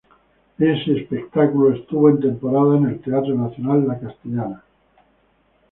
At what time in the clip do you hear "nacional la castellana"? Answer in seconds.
3.35-4.63